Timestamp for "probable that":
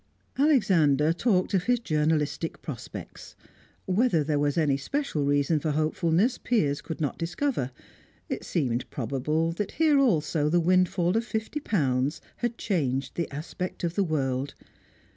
8.89-9.73